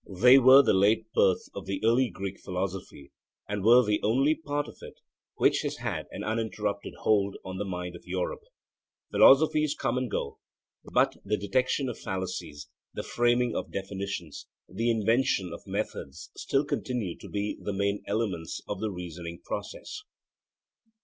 They 0.19 0.39
were 0.39 0.63
the 0.63 0.73
late 0.73 1.05
birth 1.13 1.43
of 1.53 1.67
the 1.67 1.79
early 1.85 2.09
Greek 2.09 2.39
philosophy, 2.39 3.11
and 3.47 3.63
were 3.63 3.85
the 3.85 4.01
only 4.01 4.33
part 4.33 4.67
of 4.67 4.79
it 4.81 4.99
which 5.35 5.61
has 5.61 5.77
had 5.77 6.07
an 6.09 6.23
uninterrupted 6.23 6.95
hold 7.01 7.37
on 7.45 7.59
the 7.59 7.65
mind 7.65 7.95
of 7.95 8.07
Europe. 8.07 8.41
Philosophies 9.11 9.75
come 9.77 9.99
and 9.99 10.09
go; 10.09 10.39
but 10.91 11.17
the 11.23 11.37
detection 11.37 11.87
of 11.87 11.99
fallacies, 11.99 12.67
the 12.95 13.03
framing 13.03 13.55
of 13.55 13.69
definitions, 13.71 14.47
the 14.67 14.89
invention 14.89 15.53
of 15.53 15.67
methods 15.67 16.31
still 16.35 16.65
continue 16.65 17.15
to 17.19 17.29
be 17.29 17.59
the 17.61 17.71
main 17.71 18.01
elements 18.07 18.59
of 18.67 18.79
the 18.81 18.89
reasoning 18.89 19.39
process. 19.45 20.01